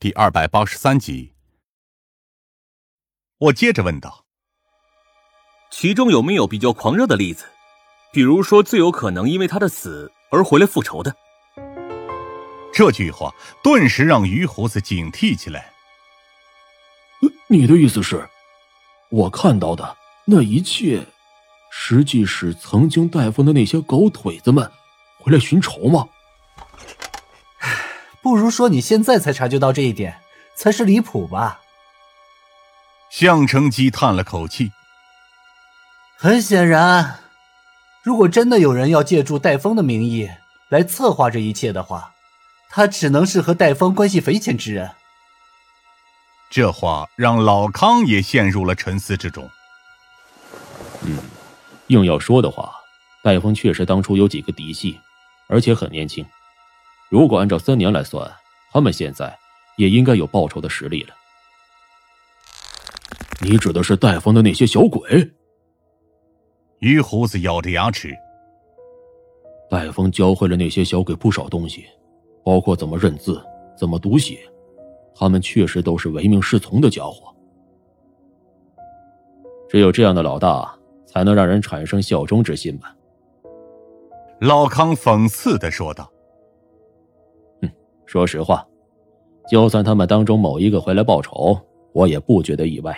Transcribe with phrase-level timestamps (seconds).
[0.00, 1.34] 第二百八十三集。
[3.36, 4.24] 我接着问道
[5.70, 7.44] ：“其中有没有比较狂热的例子？
[8.10, 11.14] 比如说，最有可能因为他的死而回来复仇的？”
[12.72, 13.30] 这句话
[13.62, 15.70] 顿时让于胡子警惕起来。
[17.48, 18.26] 你的意思是，
[19.10, 21.06] 我看到的那一切，
[21.70, 24.72] 实际是曾经带风的那些狗腿子们
[25.18, 26.08] 回来寻仇吗？
[28.30, 30.20] 不如说你现在才察觉到这一点，
[30.54, 31.62] 才是离谱吧。
[33.10, 34.70] 向成基叹了口气。
[36.16, 37.18] 很显然，
[38.04, 40.30] 如果真的有人要借助戴峰的名义
[40.68, 42.14] 来策划这一切的话，
[42.68, 44.92] 他只能是和戴峰关系匪浅之人。
[46.52, 49.50] 这话让老康也陷入了沉思之中。
[51.02, 51.18] 嗯，
[51.88, 52.72] 硬要说的话，
[53.24, 55.00] 戴峰确实当初有几个嫡系，
[55.48, 56.24] 而且很年轻。
[57.10, 58.30] 如果按照三年来算，
[58.72, 59.36] 他们现在
[59.76, 61.14] 也应该有报仇的实力了。
[63.42, 65.28] 你指的是戴峰的那些小鬼？
[66.78, 68.16] 于胡子咬着牙齿。
[69.68, 71.84] 戴峰教会了那些小鬼不少东西，
[72.44, 73.44] 包括怎么认字、
[73.76, 74.38] 怎么读写，
[75.12, 77.34] 他们确实都是唯命是从的家伙。
[79.68, 80.72] 只有这样的老大，
[81.06, 82.94] 才能让人产生效忠之心吧？
[84.40, 86.08] 老康讽刺的说道。
[88.10, 88.66] 哼，说实话，
[89.48, 91.56] 就算他们当中某一个回来报仇，
[91.92, 92.96] 我也不觉得意外。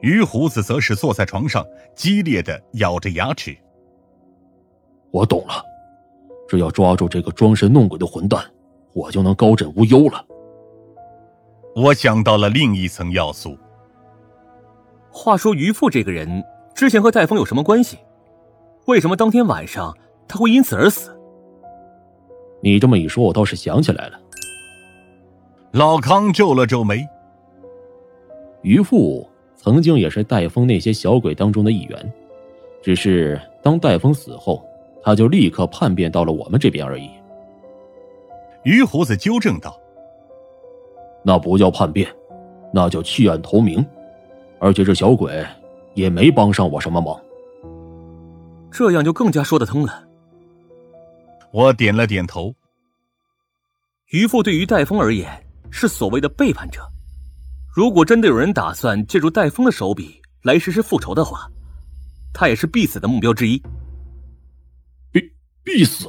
[0.00, 3.56] 于胡子则是坐在床上，激烈的咬着牙齿。
[5.12, 5.62] 我懂了，
[6.48, 8.44] 只要抓住这个装神弄鬼的混蛋，
[8.94, 10.24] 我就能高枕无忧了。
[11.76, 13.56] 我想到了另一层要素。
[15.10, 16.42] 话说于父这个人
[16.74, 17.98] 之前和戴峰有什么关系？
[18.86, 21.16] 为什么当天晚上他会因此而死？
[22.62, 24.18] 你这么一说，我倒是想起来了。
[25.72, 27.06] 老康皱了皱眉。
[28.62, 29.28] 于父。
[29.54, 32.12] 曾经也是戴风那些小鬼当中的一员，
[32.82, 34.60] 只是当戴风死后，
[35.04, 37.08] 他就立刻叛变到了我们这边而已。
[38.64, 39.78] 于胡子纠正道
[41.22, 42.12] ：“那不叫叛变，
[42.72, 43.86] 那叫弃暗投明。
[44.58, 45.46] 而且这小鬼
[45.94, 47.16] 也没帮上我什么忙。”
[48.72, 50.08] 这样就更加说得通了。
[51.52, 52.54] 我点了点头。
[54.10, 55.30] 渔父对于戴峰而言
[55.70, 56.80] 是所谓的背叛者。
[57.74, 61.46] 如果真的有人打算借助戴峰的手笔来实施复仇的话，
[62.32, 63.62] 他也是必死的目标之一。
[65.10, 65.20] 必
[65.62, 66.08] 必死！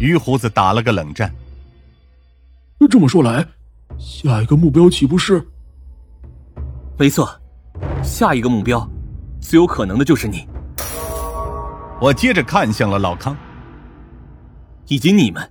[0.00, 1.32] 于胡子打了个冷战。
[2.90, 3.46] 这么说来，
[3.96, 5.44] 下一个目标岂不是？
[6.96, 7.28] 没错，
[8.02, 8.88] 下一个目标
[9.40, 10.48] 最有可能的就是你。
[12.00, 13.36] 我接着看向了老康，
[14.88, 15.50] 以及你们。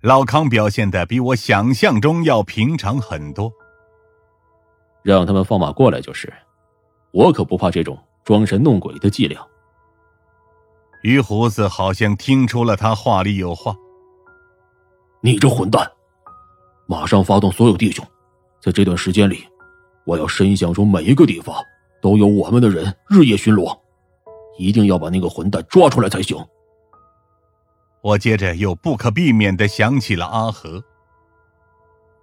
[0.00, 3.52] 老康表现的比我想象中要平常很多，
[5.02, 6.32] 让他们放马过来就是，
[7.12, 9.40] 我可不怕这种装神弄鬼的伎俩。
[11.02, 13.76] 于胡子好像听出了他话里有话，
[15.20, 15.88] 你这混蛋，
[16.86, 18.04] 马上发动所有弟兄，
[18.60, 19.44] 在这段时间里，
[20.04, 21.54] 我要深想出每一个地方
[22.00, 23.76] 都有我们的人日夜巡逻，
[24.58, 26.36] 一定要把那个混蛋抓出来才行。
[28.02, 30.82] 我接着又不可避免的想起了阿和。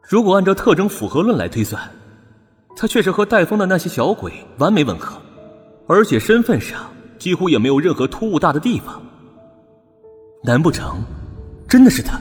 [0.01, 1.81] 如果按照特征符合论来推算，
[2.75, 5.21] 他确实和戴峰的那些小鬼完美吻合，
[5.87, 9.01] 而且身份上几乎也没有任何突兀大的地方。
[10.43, 11.01] 难不成
[11.67, 12.19] 真的是他？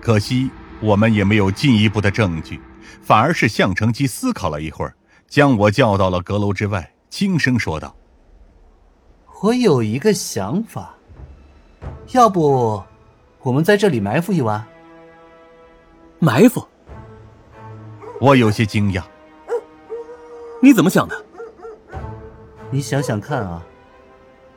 [0.00, 0.50] 可惜
[0.80, 2.60] 我们也没有进一步的证据，
[3.02, 4.94] 反而是向成基思考了一会儿，
[5.28, 7.94] 将我叫到了阁楼之外，轻声说道
[9.42, 10.96] ：“我有一个想法。”
[12.12, 12.82] 要不，
[13.40, 14.64] 我们在这里埋伏一晚。
[16.18, 16.66] 埋伏？
[18.20, 19.02] 我有些惊讶。
[20.60, 21.24] 你怎么想的？
[22.70, 23.64] 你想想看啊，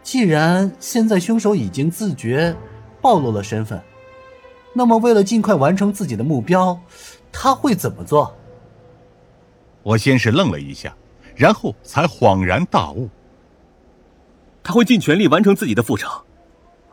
[0.01, 2.55] 既然现在凶手已经自觉
[3.01, 3.79] 暴露了身份，
[4.73, 6.79] 那么为了尽快完成自己的目标，
[7.31, 8.35] 他会怎么做？
[9.83, 10.95] 我先是愣了一下，
[11.35, 13.07] 然后才恍然大悟。
[14.63, 16.09] 他会尽全力完成自己的复仇。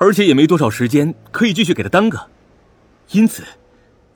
[0.03, 2.19] 而且也没多少时间可以继续给他耽搁，
[3.11, 3.45] 因此，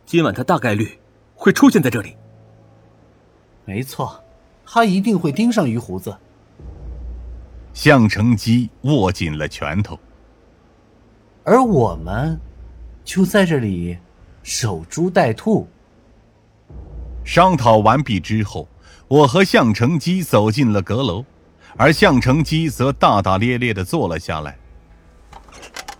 [0.06, 0.98] 今晚他大概率
[1.34, 2.16] 会出现在这里。
[3.66, 4.24] 没错，
[4.64, 6.16] 他一定会盯上于胡子。
[7.74, 9.98] 向成基握紧了拳头，
[11.42, 12.40] 而我们
[13.04, 13.98] 就在这里
[14.42, 15.68] 守株待兔。
[17.24, 18.66] 商讨完毕之后，
[19.06, 21.22] 我和向成基走进了阁楼，
[21.76, 24.56] 而向成基则大大咧咧的坐了下来。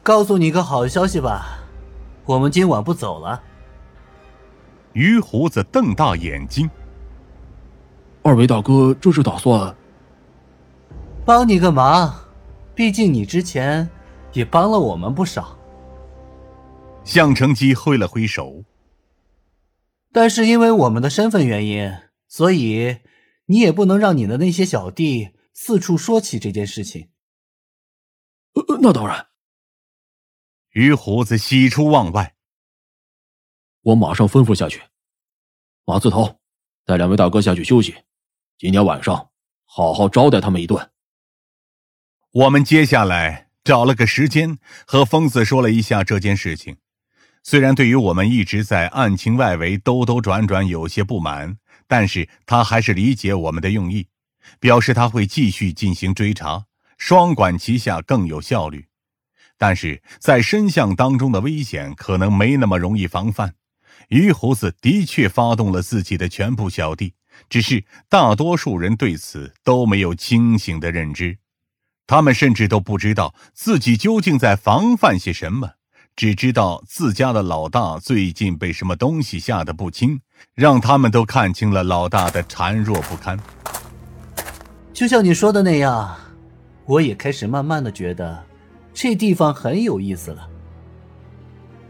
[0.05, 1.65] 告诉你个好消息吧，
[2.27, 3.43] 我们今晚不走了。
[4.93, 6.69] 于胡子瞪大眼睛
[8.23, 9.75] ：“二位大哥，这是打算
[11.25, 12.15] 帮你个忙？
[12.75, 13.89] 毕竟你之前
[14.35, 15.59] 也帮了我们不少。”
[17.03, 18.63] 向成基挥了挥手。
[20.13, 21.91] 但是因为我们的身份原因，
[22.29, 22.99] 所以
[23.47, 27.09] 你也不能让你的那些小弟四处说起这件事情。
[28.53, 29.29] 呃，那当然。
[30.75, 32.35] 于胡子喜出望外，
[33.81, 34.83] 我马上吩咐下去。
[35.85, 36.41] 马字头，
[36.85, 37.95] 带两位大哥下去休息。
[38.59, 39.31] 今天晚上
[39.65, 40.91] 好好招待他们一顿。
[42.33, 46.79] 我们接下来找了个时间和疯子说了一下这件事情。
[47.45, 51.57] 虽然对于我们一直在案情外围兜兜转转有些不满，
[51.87, 54.09] 但是他还是理解我们的用意，
[54.59, 56.67] 表示他会继续进行追查，
[56.99, 58.89] 双管齐下更有效率。
[59.59, 63.55] 但是在深巷当中的危险可能没那么容易防范。
[64.09, 67.15] 于胡子的确发动了自己的全部小弟，
[67.49, 71.39] 只是大多数人对此都没有清醒的认知，
[72.07, 75.71] 他们甚至都不知道自己究竟在防范些什么，
[76.15, 80.21] 只知道自家的老大最近被什么东西吓得不轻，
[80.55, 83.39] 让他们都看清了老大的孱弱不堪。
[84.93, 86.15] 就像你说的那样，
[86.85, 88.45] 我也开始慢慢的觉得。
[88.95, 90.49] 这地方很有意思了。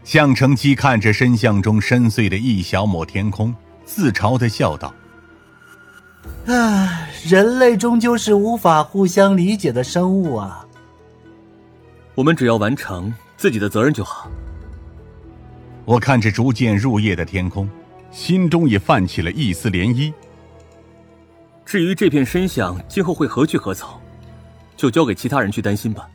[0.03, 3.55] 向成基看着深巷中深邃的一小抹天空，
[3.85, 4.93] 自嘲的笑道
[6.45, 10.65] ：“唉，人类终究是无法互相理解的生物啊。
[12.13, 14.29] 我们只要完成自己的责任就好。”
[15.85, 17.69] 我看着逐渐入夜的天空，
[18.11, 20.11] 心中也泛起了一丝涟漪。
[21.63, 23.99] 至于这片深巷今后会何去何从，
[24.77, 26.07] 就交给其他人去担心吧。